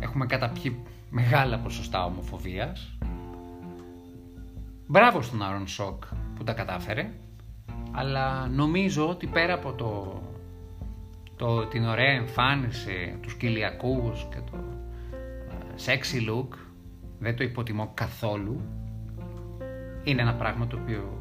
έχουμε 0.00 0.26
καταπιεί 0.26 0.76
μεγάλα 1.10 1.58
ποσοστά 1.58 2.04
ομοφοβίας. 2.04 2.97
Μπράβο 4.90 5.22
στον 5.22 5.42
Άρον 5.42 5.66
Σοκ 5.66 6.04
που 6.34 6.44
τα 6.44 6.52
κατάφερε 6.52 7.10
αλλά 7.90 8.48
νομίζω 8.48 9.08
ότι 9.08 9.26
πέρα 9.26 9.54
από 9.54 9.72
το, 9.72 10.22
το, 11.36 11.66
την 11.66 11.84
ωραία 11.84 12.12
εμφάνιση, 12.12 13.18
τους 13.22 13.34
κοιλιακούς 13.34 14.26
και 14.30 14.36
το 14.50 14.58
uh, 15.10 15.90
sexy 15.90 16.30
look, 16.30 16.56
δεν 17.18 17.36
το 17.36 17.44
υποτιμώ 17.44 17.90
καθόλου, 17.94 18.60
είναι 20.04 20.22
ένα 20.22 20.34
πράγμα 20.34 20.66
το 20.66 20.78
οποίο 20.82 21.18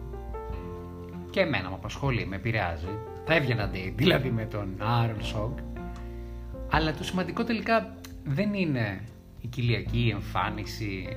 και 1.29 1.39
εμένα 1.39 1.69
με 1.69 1.75
απασχολεί, 1.75 2.25
με 2.25 2.35
επηρεάζει. 2.35 2.87
Θα 3.25 3.35
έβγαινα 3.35 3.71
date, 3.73 3.93
δηλαδή 3.95 4.29
με 4.29 4.45
τον 4.45 4.75
Άρον 4.77 5.23
Σοκ. 5.23 5.57
Αλλά 6.69 6.93
το 6.93 7.03
σημαντικό 7.03 7.43
τελικά 7.43 7.95
δεν 8.23 8.53
είναι 8.53 9.03
η 9.41 9.47
κοιλιακή 9.47 10.09
εμφάνιση 10.13 11.07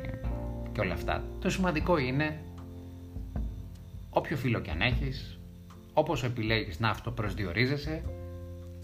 και 0.73 0.81
όλα 0.81 0.93
αυτά. 0.93 1.25
Το 1.39 1.51
σημαντικό 1.51 1.99
είναι 1.99 2.45
όποιο 4.11 4.37
φίλο 4.37 4.61
και 4.61 4.71
αν 4.71 4.81
έχεις, 4.81 5.39
όπως 5.93 6.25
επιλέγεις 6.25 6.81
να 6.81 6.89
αυτοπροσδιορίζεσαι, 6.89 8.03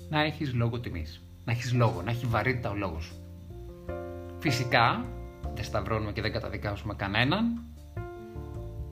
να 0.09 0.23
έχεις 0.23 0.55
λόγο 0.55 0.81
τιμής. 0.81 1.21
Να 1.45 1.52
έχεις 1.52 1.73
λόγο, 1.73 2.02
να 2.02 2.11
έχει 2.11 2.26
βαρύτητα 2.26 2.71
ο 2.71 2.75
λόγος 2.75 3.05
σου. 3.05 3.14
Φυσικά, 4.38 5.05
δεν 5.55 5.64
σταυρώνουμε 5.64 6.12
και 6.12 6.21
δεν 6.21 6.33
καταδικάζουμε 6.33 6.95
κανέναν. 6.95 7.62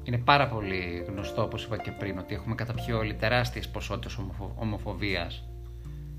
Είναι 0.02 0.18
πάρα 0.18 0.48
πολύ 0.48 1.04
γνωστό, 1.08 1.42
όπως 1.42 1.64
είπα 1.64 1.76
και 1.76 1.90
πριν, 1.90 2.18
ότι 2.18 2.34
έχουμε 2.34 2.54
καταπιεί 2.54 2.94
όλοι 2.98 3.14
τεράστιες 3.14 3.68
ποσότητες 3.68 4.18
ομοφοβίας 4.54 5.44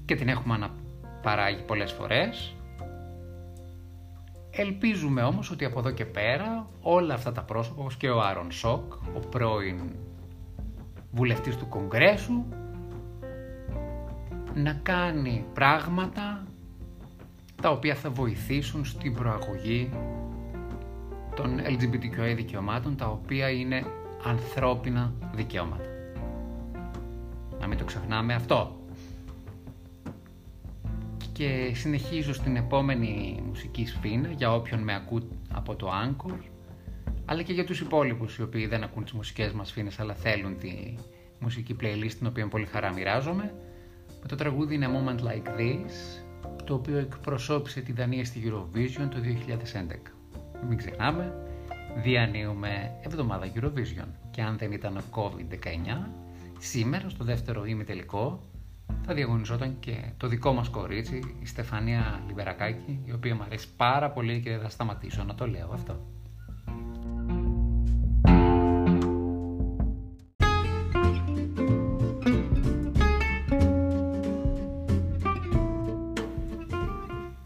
και 0.05 0.15
την 0.15 0.27
έχουμε 0.27 0.53
αναπαράγει 0.53 1.62
πολλές 1.62 1.91
φορές. 1.91 2.55
Ελπίζουμε 4.57 5.21
όμως 5.21 5.51
ότι 5.51 5.65
από 5.65 5.79
εδώ 5.79 5.91
και 5.91 6.05
πέρα 6.05 6.67
όλα 6.81 7.13
αυτά 7.13 7.31
τα 7.31 7.41
πρόσωπα, 7.41 7.81
όπως 7.81 7.95
και 7.95 8.09
ο 8.09 8.21
Άρον 8.21 8.51
Σοκ, 8.51 8.93
ο 8.93 9.19
πρώην 9.29 9.95
βουλευτής 11.12 11.57
του 11.57 11.67
Κογκρέσου 11.67 12.43
να 14.53 14.74
κάνει 14.74 15.45
πράγματα 15.53 16.47
τα 17.62 17.69
οποία 17.69 17.95
θα 17.95 18.09
βοηθήσουν 18.09 18.85
στην 18.85 19.13
προαγωγή 19.13 19.89
των 21.35 21.59
LGBTQI 21.59 22.35
δικαιωμάτων 22.35 22.95
τα 22.95 23.07
οποία 23.07 23.50
είναι 23.50 23.85
ανθρώπινα 24.24 25.13
δικαιώματα. 25.33 25.85
Να 27.59 27.67
μην 27.67 27.77
το 27.77 27.83
ξεχνάμε 27.83 28.33
αυτό. 28.33 28.84
Και 31.35 31.71
συνεχίζω 31.73 32.33
στην 32.33 32.55
επόμενη 32.55 33.43
μουσική 33.47 33.85
σφήνα 33.85 34.31
για 34.31 34.53
όποιον 34.53 34.79
με 34.79 34.95
ακού 34.95 35.27
από 35.53 35.75
το 35.75 35.91
Anchor 36.05 36.37
αλλά 37.25 37.41
και 37.41 37.53
για 37.53 37.65
τους 37.65 37.79
υπόλοιπους 37.79 38.37
οι 38.37 38.41
οποίοι 38.41 38.67
δεν 38.67 38.83
ακούν 38.83 39.03
τις 39.03 39.11
μουσικές 39.11 39.51
μας 39.51 39.71
φίνες 39.71 39.99
αλλά 39.99 40.13
θέλουν 40.13 40.57
τη 40.57 40.95
μουσική 41.39 41.75
playlist 41.81 42.13
την 42.17 42.27
οποία 42.27 42.47
πολύ 42.47 42.65
χαρά 42.65 42.93
μοιράζομαι 42.93 43.53
με 44.21 44.27
το 44.27 44.35
τραγούδι 44.35 44.79
In 44.81 44.85
a 44.85 44.87
Moment 44.87 45.19
Like 45.19 45.59
This 45.59 46.23
το 46.63 46.73
οποίο 46.73 46.97
εκπροσώπησε 46.97 47.81
τη 47.81 47.91
Δανία 47.91 48.25
στη 48.25 48.41
Eurovision 48.45 49.07
το 49.09 49.17
2011. 49.17 50.65
Μην 50.67 50.77
ξεχνάμε, 50.77 51.33
διανύουμε 52.03 52.91
εβδομάδα 53.01 53.51
Eurovision 53.55 54.07
και 54.31 54.41
αν 54.41 54.57
δεν 54.57 54.71
ήταν 54.71 54.97
ο 54.97 55.01
COVID-19 55.11 56.07
σήμερα 56.59 57.09
στο 57.09 57.23
δεύτερο 57.23 57.63
τελικό 57.85 58.39
θα 59.07 59.13
διαγωνιζόταν 59.13 59.79
και 59.79 59.95
το 60.17 60.27
δικό 60.27 60.53
μας 60.53 60.69
κορίτσι, 60.69 61.35
η 61.41 61.45
Στεφανία 61.45 62.24
Λιμπερακάκη, 62.27 63.00
η 63.05 63.12
οποία 63.12 63.35
μου 63.35 63.43
αρέσει 63.43 63.67
πάρα 63.77 64.12
πολύ 64.12 64.39
και 64.41 64.50
δεν 64.50 64.59
θα 64.59 64.69
σταματήσω 64.69 65.24
να 65.24 65.35
το 65.35 65.47
λέω 65.47 65.69
αυτό. 65.74 66.05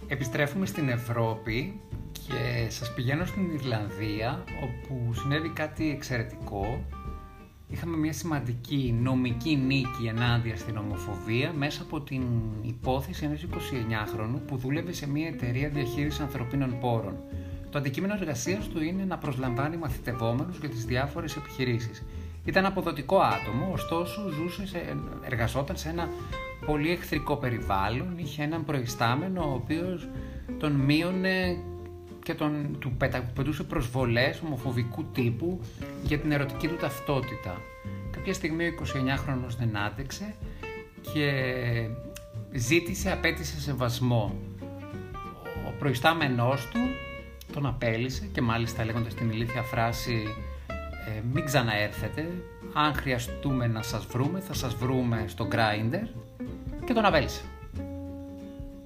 Επιστρέφουμε 0.07 0.65
στην 0.65 0.89
Ευρώπη 0.89 1.81
και 2.11 2.69
σας 2.69 2.93
πηγαίνω 2.93 3.25
στην 3.25 3.53
Ιρλανδία 3.53 4.43
όπου 4.63 5.13
συνέβη 5.13 5.49
κάτι 5.49 5.89
εξαιρετικό. 5.89 6.85
Είχαμε 7.71 7.97
μια 7.97 8.13
σημαντική 8.13 8.95
νομική 9.01 9.55
νίκη 9.55 10.05
ενάντια 10.07 10.55
στην 10.55 10.77
ομοφοβία 10.77 11.53
μέσα 11.53 11.81
από 11.81 12.01
την 12.01 12.23
υπόθεση 12.61 13.25
ενός 13.25 13.45
29χρονου 13.53 14.39
που 14.47 14.57
δούλευε 14.57 14.93
σε 14.93 15.09
μια 15.09 15.27
εταιρεία 15.27 15.69
διαχείρισης 15.69 16.19
ανθρωπίνων 16.19 16.79
πόρων. 16.79 17.15
Το 17.69 17.77
αντικείμενο 17.77 18.13
εργασίας 18.13 18.67
του 18.67 18.83
είναι 18.83 19.03
να 19.03 19.17
προσλαμβάνει 19.17 19.77
μαθητευόμενους 19.77 20.57
για 20.59 20.69
τις 20.69 20.85
διάφορες 20.85 21.35
επιχειρήσεις. 21.35 22.03
Ήταν 22.45 22.65
αποδοτικό 22.65 23.19
άτομο, 23.19 23.69
ωστόσο 23.73 24.29
ζούσε 24.29 24.67
σε, 24.67 24.97
εργαζόταν 25.25 25.77
σε 25.77 25.89
ένα 25.89 26.09
πολύ 26.65 26.91
εχθρικό 26.91 27.37
περιβάλλον, 27.37 28.17
είχε 28.17 28.43
έναν 28.43 28.65
προϊστάμενο 28.65 29.41
ο 29.41 29.53
οποίος 29.53 30.09
τον 30.59 30.71
μείωνε 30.71 31.57
και 32.29 32.35
τον, 32.35 32.77
του 32.79 32.97
πετούσε 33.35 33.63
προσβολές 33.63 34.41
ομοφοβικού 34.45 35.03
τύπου 35.03 35.61
για 36.03 36.19
την 36.19 36.31
ερωτική 36.31 36.67
του 36.67 36.75
ταυτότητα. 36.75 37.61
Κάποια 38.11 38.33
στιγμή 38.33 38.67
ο 38.67 38.71
29χρονος 38.79 39.55
δεν 39.59 39.77
άντεξε 39.77 40.35
και 41.13 41.31
ζήτησε, 42.51 43.11
απέτησε 43.11 43.59
σεβασμό. 43.59 44.35
Ο 45.67 45.71
προϊστάμενός 45.79 46.67
του 46.67 46.79
τον 47.53 47.65
απέλησε 47.65 48.29
και 48.31 48.41
μάλιστα 48.41 48.85
λέγοντας 48.85 49.13
την 49.13 49.29
ηλίθια 49.29 49.61
φράση 49.61 50.23
ε, 51.07 51.21
«Μην 51.33 51.45
ξαναέρθετε, 51.45 52.27
αν 52.73 52.93
χρειαστούμε 52.93 53.67
να 53.67 53.81
σας 53.81 54.05
βρούμε 54.05 54.39
θα 54.39 54.53
σας 54.53 54.75
βρούμε 54.75 55.25
στο 55.27 55.47
Grindr» 55.51 56.07
και 56.85 56.93
τον 56.93 57.05
απέλησε. 57.05 57.41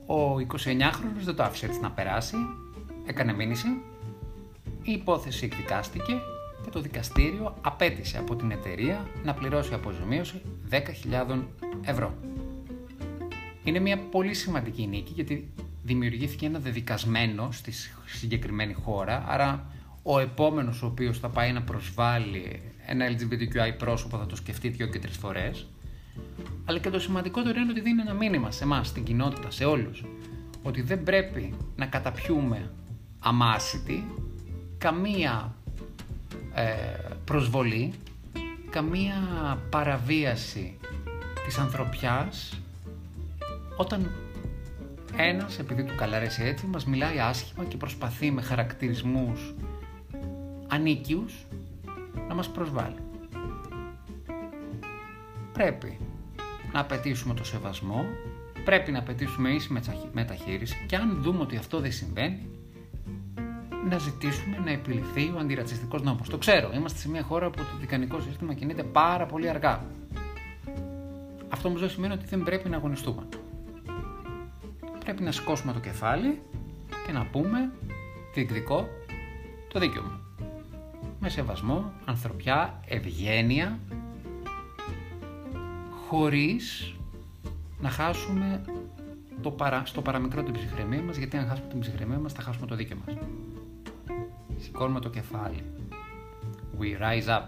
Ο 0.05 0.35
29χρονος 0.35 1.23
δεν 1.23 1.35
το 1.35 1.43
άφησε 1.43 1.65
έτσι 1.65 1.79
να 1.79 1.91
περάσει 1.91 2.35
έκανε 3.05 3.33
μήνυση, 3.33 3.67
η 4.83 4.91
υπόθεση 4.91 5.45
εκδικάστηκε 5.45 6.13
και 6.63 6.69
το 6.69 6.81
δικαστήριο 6.81 7.55
απέτησε 7.61 8.17
από 8.17 8.35
την 8.35 8.51
εταιρεία 8.51 9.07
να 9.23 9.33
πληρώσει 9.33 9.73
αποζημίωση 9.73 10.41
10.000 10.69 11.39
ευρώ. 11.81 12.13
Είναι 13.63 13.79
μια 13.79 13.97
πολύ 13.97 14.33
σημαντική 14.33 14.87
νίκη 14.87 15.11
γιατί 15.15 15.49
δημιουργήθηκε 15.83 16.45
ένα 16.45 16.59
δεδικασμένο 16.59 17.49
στη 17.51 17.71
συγκεκριμένη 18.05 18.73
χώρα, 18.73 19.23
άρα 19.27 19.65
ο 20.03 20.19
επόμενος 20.19 20.81
ο 20.81 20.85
οποίος 20.85 21.19
θα 21.19 21.29
πάει 21.29 21.51
να 21.51 21.61
προσβάλλει 21.61 22.61
ένα 22.85 23.05
LGBTQI 23.07 23.77
πρόσωπο 23.77 24.17
θα 24.17 24.25
το 24.25 24.35
σκεφτεί 24.35 24.69
δύο 24.69 24.87
και 24.87 24.99
τρεις 24.99 25.17
φορές. 25.17 25.67
Αλλά 26.65 26.79
και 26.79 26.89
το 26.89 26.99
σημαντικότερο 26.99 27.59
είναι 27.59 27.71
ότι 27.71 27.81
δίνει 27.81 28.01
ένα 28.01 28.13
μήνυμα 28.13 28.51
σε 28.51 28.63
εμάς, 28.63 28.87
στην 28.87 29.03
κοινότητα, 29.03 29.51
σε 29.51 29.65
όλους, 29.65 30.05
ότι 30.63 30.81
δεν 30.81 31.03
πρέπει 31.03 31.53
να 31.75 31.85
καταπιούμε 31.85 32.71
αμάσιτη 33.23 34.05
καμία 34.77 35.55
ε, 36.53 36.63
προσβολή, 37.25 37.93
καμία 38.69 39.15
παραβίαση 39.69 40.77
της 41.45 41.57
ανθρωπιάς 41.57 42.59
όταν 43.77 44.11
ένας, 45.15 45.59
επειδή 45.59 45.83
του 45.83 45.95
καλαρέσει 45.95 46.43
έτσι, 46.43 46.65
μας 46.65 46.85
μιλάει 46.85 47.19
άσχημα 47.19 47.63
και 47.63 47.77
προσπαθεί 47.77 48.31
με 48.31 48.41
χαρακτηρισμούς 48.41 49.53
ανίκιους 50.67 51.45
να 52.27 52.33
μας 52.33 52.49
προσβάλλει. 52.49 52.97
Πρέπει 55.53 55.97
να 56.73 56.79
απαιτήσουμε 56.79 57.33
το 57.33 57.43
σεβασμό, 57.43 58.05
πρέπει 58.65 58.91
να 58.91 58.99
απαιτήσουμε 58.99 59.49
ίση 59.49 59.81
μεταχείριση 60.13 60.85
και 60.87 60.95
αν 60.95 61.21
δούμε 61.21 61.41
ότι 61.41 61.57
αυτό 61.57 61.79
δεν 61.79 61.91
συμβαίνει, 61.91 62.52
να 63.89 63.97
ζητήσουμε 63.97 64.57
να 64.65 64.71
επιληφθεί 64.71 65.33
ο 65.35 65.39
αντιρατσιστικός 65.39 66.01
νόμος. 66.01 66.29
Το 66.29 66.37
ξέρω, 66.37 66.71
είμαστε 66.73 66.99
σε 66.99 67.09
μια 67.09 67.23
χώρα 67.23 67.49
που 67.49 67.57
το 67.57 67.77
δικανικό 67.79 68.19
σύστημα 68.19 68.53
κινείται 68.53 68.83
πάρα 68.83 69.25
πολύ 69.25 69.49
αργά. 69.49 69.85
Αυτό 71.49 71.67
όμως 71.67 71.81
δεν 71.81 71.89
σημαίνει 71.89 72.13
ότι 72.13 72.25
δεν 72.25 72.43
πρέπει 72.43 72.69
να 72.69 72.77
αγωνιστούμε. 72.77 73.23
Πρέπει 74.99 75.23
να 75.23 75.31
σηκώσουμε 75.31 75.73
το 75.73 75.79
κεφάλι 75.79 76.41
και 77.05 77.11
να 77.11 77.25
πούμε 77.25 77.71
διεκδικώ 78.33 78.87
το 79.67 79.79
δίκιο 79.79 80.01
μου 80.01 80.23
με 81.19 81.29
σεβασμό, 81.29 81.91
ανθρωπιά, 82.05 82.79
ευγένεια, 82.87 83.79
χωρίς 86.07 86.93
να 87.79 87.89
χάσουμε 87.89 88.61
το 89.41 89.51
παρα, 89.51 89.81
στο 89.85 90.01
παραμικρό 90.01 90.43
την 90.43 90.53
ψυχραιμία 90.53 91.01
μας, 91.01 91.17
γιατί 91.17 91.37
αν 91.37 91.47
χάσουμε 91.47 91.67
την 91.67 91.79
ψυχραιμία 91.79 92.17
μας 92.19 92.33
θα 92.33 92.41
χάσουμε 92.41 92.67
το 92.67 92.75
δίκαιο 92.75 92.97
μας. 93.05 93.17
Σηκώνουμε 94.63 94.99
το 94.99 95.09
κεφάλι. 95.09 95.63
We 96.79 97.01
rise 97.01 97.29
up. 97.29 97.43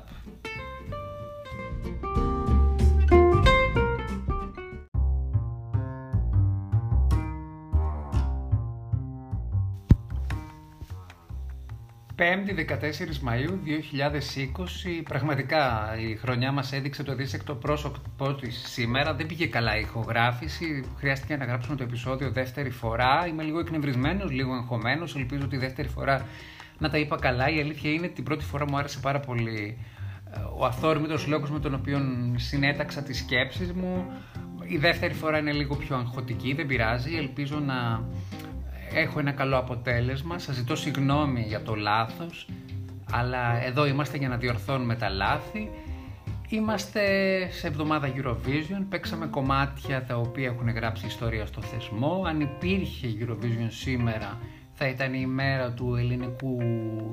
Πέμπτη 12.15 12.65
14 12.69 12.73
Μαΐου 13.27 13.51
2020, 14.99 15.01
πραγματικά 15.03 15.95
η 15.99 16.15
χρονιά 16.15 16.51
μας 16.51 16.71
έδειξε 16.71 17.03
το 17.03 17.15
δίσεκτο 17.15 17.55
πρόσωπό 17.55 18.33
της 18.33 18.63
σήμερα. 18.67 19.13
Δεν 19.13 19.25
πήγε 19.25 19.47
καλά 19.47 19.77
η 19.77 19.79
ηχογράφηση, 19.79 20.85
χρειάστηκε 20.97 21.35
να 21.35 21.45
γράψουμε 21.45 21.75
το 21.75 21.83
επεισόδιο 21.83 22.31
δεύτερη 22.31 22.69
φορά. 22.69 23.27
Είμαι 23.27 23.43
λίγο 23.43 23.59
εκνευρισμένος, 23.59 24.31
λίγο 24.31 24.55
εγχωμένος, 24.55 25.15
ελπίζω 25.15 25.47
τη 25.47 25.57
δεύτερη 25.57 25.87
φορά 25.87 26.25
να 26.77 26.89
τα 26.89 26.97
είπα 26.97 27.15
καλά. 27.15 27.49
Η 27.49 27.59
αλήθεια 27.59 27.91
είναι 27.91 28.05
ότι 28.05 28.15
την 28.15 28.23
πρώτη 28.23 28.43
φορά 28.43 28.65
μου 28.69 28.77
άρεσε 28.77 28.99
πάρα 28.99 29.19
πολύ 29.19 29.77
ε, 30.31 30.39
ο 30.57 30.65
αθόρμητος 30.65 31.27
λόγος 31.27 31.51
με 31.51 31.59
τον 31.59 31.73
οποίο 31.73 31.99
συνέταξα 32.35 33.03
τις 33.03 33.17
σκέψεις 33.17 33.73
μου. 33.73 34.05
Η 34.67 34.77
δεύτερη 34.77 35.13
φορά 35.13 35.37
είναι 35.37 35.51
λίγο 35.51 35.75
πιο 35.75 35.95
αγχωτική, 35.95 36.53
δεν 36.53 36.65
πειράζει, 36.65 37.15
ελπίζω 37.15 37.59
να 37.59 38.03
έχω 38.93 39.19
ένα 39.19 39.31
καλό 39.31 39.57
αποτέλεσμα. 39.57 40.39
Σας 40.39 40.55
ζητώ 40.55 40.75
συγγνώμη 40.75 41.41
για 41.41 41.61
το 41.61 41.75
λάθος, 41.75 42.47
αλλά 43.11 43.63
εδώ 43.65 43.85
είμαστε 43.85 44.17
για 44.17 44.27
να 44.27 44.37
διορθώνουμε 44.37 44.95
τα 44.95 45.09
λάθη. 45.09 45.69
Είμαστε 46.49 47.01
σε 47.51 47.67
εβδομάδα 47.67 48.13
Eurovision, 48.15 48.85
παίξαμε 48.89 49.25
κομμάτια 49.25 50.03
τα 50.03 50.17
οποία 50.17 50.47
έχουν 50.47 50.69
γράψει 50.69 51.05
ιστορία 51.05 51.45
στο 51.45 51.61
θεσμό. 51.61 52.23
Αν 52.27 52.39
υπήρχε 52.39 53.07
Eurovision 53.19 53.67
σήμερα 53.69 54.37
θα 54.77 54.87
ήταν 54.87 55.13
η 55.13 55.19
ημέρα 55.21 55.71
του 55.71 55.95
ελληνικού, 55.95 56.57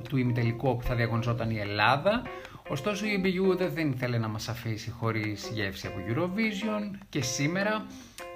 του 0.08 0.16
ημιτελικού 0.16 0.68
όπου 0.68 0.82
θα 0.82 0.94
διαγωνιζόταν 0.94 1.50
η 1.50 1.58
Ελλάδα. 1.58 2.22
Ωστόσο 2.68 3.06
η 3.06 3.22
EBU 3.24 3.70
δεν 3.74 3.90
ήθελε 3.90 4.18
να 4.18 4.28
μας 4.28 4.48
αφήσει 4.48 4.90
χωρίς 4.90 5.50
γεύση 5.54 5.86
από 5.86 5.96
Eurovision 6.08 6.98
και 7.08 7.22
σήμερα 7.22 7.86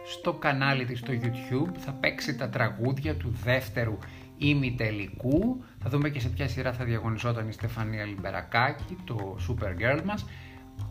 στο 0.06 0.32
κανάλι 0.32 0.84
της 0.84 0.98
στο 0.98 1.12
YouTube 1.12 1.78
θα 1.78 1.92
παίξει 1.92 2.36
τα 2.36 2.48
τραγούδια 2.48 3.14
του 3.14 3.36
δεύτερου 3.44 3.98
ημιτελικού. 4.36 5.64
Θα 5.82 5.88
δούμε 5.90 6.08
και 6.08 6.20
σε 6.20 6.28
ποια 6.28 6.48
σειρά 6.48 6.72
θα 6.72 6.84
διαγωνιζόταν 6.84 7.48
η 7.48 7.52
Στεφανία 7.52 8.04
Λιμπερακάκη, 8.04 8.96
το 9.04 9.36
Supergirl 9.48 10.02
μας. 10.04 10.26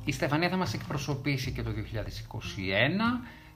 Η 0.06 0.12
Στεφανία 0.12 0.50
θα 0.50 0.56
μας 0.56 0.74
εκπροσωπήσει 0.74 1.52
και 1.52 1.64
το 1.64 1.72
2021. 1.72 1.74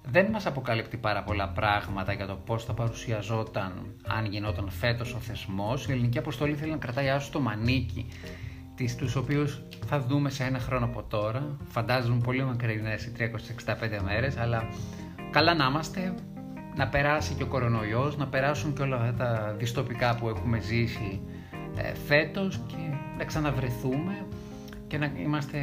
Δεν 0.05 0.25
μας 0.31 0.45
αποκαλύπτει 0.45 0.97
πάρα 0.97 1.23
πολλά 1.23 1.49
πράγματα 1.49 2.13
για 2.13 2.27
το 2.27 2.35
πώς 2.35 2.63
θα 2.65 2.73
παρουσιαζόταν 2.73 3.95
αν 4.07 4.25
γινόταν 4.25 4.69
φέτος 4.69 5.13
ο 5.13 5.17
θεσμός. 5.17 5.87
Η 5.87 5.91
ελληνική 5.91 6.17
αποστολή 6.17 6.55
θέλει 6.55 6.71
να 6.71 6.77
κρατάει 6.77 7.09
άσου 7.09 7.31
το 7.31 7.39
μανίκι 7.39 8.05
τις, 8.75 8.95
τους 8.95 9.15
οποίους 9.15 9.61
θα 9.85 9.99
δούμε 9.99 10.29
σε 10.29 10.43
ένα 10.43 10.59
χρόνο 10.59 10.85
από 10.85 11.03
τώρα. 11.03 11.57
Φαντάζομαι 11.67 12.21
πολύ 12.23 12.43
μακρινές 12.43 13.05
οι 13.05 13.11
365 13.17 14.01
μέρες, 14.03 14.37
αλλά 14.37 14.69
καλά 15.31 15.53
να 15.53 15.65
είμαστε, 15.65 16.13
να 16.75 16.87
περάσει 16.87 17.33
και 17.33 17.43
ο 17.43 17.47
κορονοϊός, 17.47 18.17
να 18.17 18.27
περάσουν 18.27 18.73
και 18.73 18.81
όλα 18.81 18.95
αυτά 18.95 19.13
τα 19.13 19.55
δυστοπικά 19.57 20.15
που 20.15 20.29
έχουμε 20.29 20.59
ζήσει 20.59 21.21
ε, 21.75 21.93
φέτος 21.93 22.59
και 22.67 22.75
να 23.17 23.25
ξαναβρεθούμε 23.25 24.25
και 24.89 24.97
να 24.97 25.11
είμαστε 25.23 25.59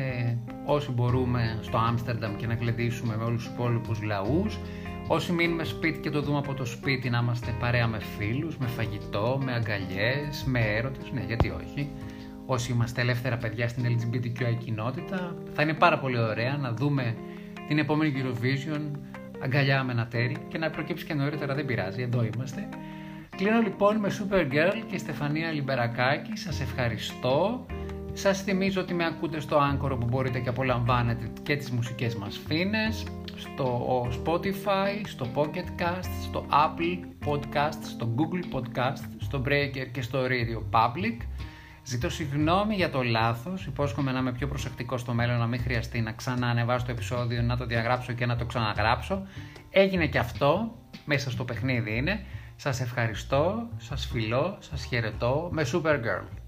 όσοι 0.65 0.91
μπορούμε 0.91 1.59
στο 1.63 1.79
Άμστερνταμ 1.79 2.37
και 2.37 2.47
να 2.47 2.55
κλεντήσουμε 2.55 3.17
με 3.17 3.25
όλους 3.25 3.45
τους 3.45 3.53
υπόλοιπους 3.53 4.03
λαούς. 4.03 4.59
Όσοι 5.09 5.33
μείνουμε 5.33 5.65
σπίτι 5.65 5.99
και 5.99 6.11
το 6.11 6.21
δούμε 6.21 6.39
από 6.39 6.55
το 6.55 6.65
σπίτι 6.65 7.11
να 7.11 7.19
είμαστε 7.19 7.55
παρέα 7.61 7.87
με 7.87 7.99
φίλους, 8.19 8.57
με 8.59 8.67
φαγητό, 8.67 9.41
με 9.45 9.53
αγκαλιές, 9.53 10.45
με 10.47 10.61
έρωτες, 10.61 11.11
ναι 11.13 11.23
γιατί 11.27 11.49
όχι. 11.49 11.91
Όσοι 12.47 12.73
είμαστε 12.73 13.01
ελεύθερα 13.01 13.37
παιδιά 13.37 13.69
στην 13.69 13.85
LGBTQI 13.85 14.57
κοινότητα, 14.65 15.37
θα 15.53 15.63
είναι 15.63 15.75
πάρα 15.75 15.99
πολύ 15.99 16.19
ωραία 16.19 16.57
να 16.57 16.73
δούμε 16.73 17.17
την 17.69 17.79
επόμενη 17.79 18.13
Eurovision 18.17 18.81
αγκαλιά 19.41 19.85
με 19.85 19.93
ένα 19.93 20.07
τέρι 20.07 20.37
και 20.49 20.59
να 20.59 20.71
προκύψει 20.71 21.05
και 21.05 21.15
νωρίτερα, 21.15 21.55
δεν 21.55 21.67
πειράζει, 21.67 22.03
εδώ 22.03 22.25
είμαστε. 22.35 22.69
Κλείνω 23.37 23.61
λοιπόν 23.61 23.97
με 23.97 24.09
Supergirl 24.09 24.83
και 24.91 24.99
Στεφανία 24.99 25.51
Λιμπερακάκη. 25.51 26.37
Σας 26.37 26.61
ευχαριστώ. 26.61 27.67
Σας 28.19 28.43
θυμίζω 28.43 28.81
ότι 28.81 28.95
με 28.95 29.05
ακούτε 29.05 29.41
στο 29.41 29.59
Anchor 29.59 29.97
που 30.01 30.07
μπορείτε 30.07 30.41
και 30.41 30.49
απολαμβάνετε 30.49 31.31
και 31.43 31.57
τις 31.57 31.71
μουσικές 31.71 32.15
μας 32.15 32.41
φίνες, 32.47 33.07
στο 33.37 34.09
Spotify, 34.11 35.01
στο 35.05 35.27
Pocket 35.35 35.83
Cast, 35.83 36.11
στο 36.23 36.47
Apple 36.51 37.29
Podcast, 37.29 37.83
στο 37.83 38.15
Google 38.17 38.57
Podcast, 38.57 39.05
στο 39.19 39.43
Breaker 39.47 39.87
και 39.93 40.03
στο 40.03 40.19
Radio 40.25 40.79
Public. 40.79 41.17
Ζητώ 41.85 42.11
συγγνώμη 42.11 42.75
για 42.75 42.91
το 42.91 43.03
λάθος, 43.03 43.67
υπόσχομαι 43.67 44.13
να 44.13 44.19
είμαι 44.19 44.33
πιο 44.33 44.49
προσεκτικός 44.49 45.01
στο 45.01 45.13
μέλλον, 45.13 45.39
να 45.39 45.47
μην 45.47 45.61
χρειαστεί 45.61 46.01
να 46.01 46.13
ξαναανεβάσω 46.13 46.87
το 46.87 46.93
επεισόδιο, 46.93 47.43
να 47.43 47.57
το 47.57 47.67
διαγράψω 47.67 48.13
και 48.13 48.27
να 48.27 48.37
το 48.37 48.45
ξαναγράψω. 48.45 49.27
Έγινε 49.71 50.07
και 50.07 50.19
αυτό, 50.19 50.79
μέσα 51.05 51.31
στο 51.31 51.45
παιχνίδι 51.45 51.97
είναι. 51.97 52.25
Σας 52.57 52.81
ευχαριστώ, 52.81 53.69
σας 53.77 54.07
φιλώ, 54.07 54.57
σας 54.61 54.85
χαιρετώ 54.85 55.49
με 55.53 55.67
Supergirl. 55.73 56.46